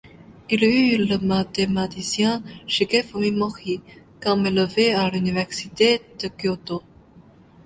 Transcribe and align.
Il 0.49 0.63
eut 0.63 1.05
le 1.05 1.19
mathématicien 1.19 2.41
Shigefumi 2.65 3.31
Mori 3.31 3.81
comme 4.19 4.47
élève 4.47 4.97
à 4.97 5.11
l'université 5.11 6.01
de 6.19 6.27
Kyoto. 6.27 6.81